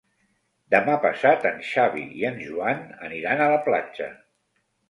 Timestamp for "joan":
2.47-2.83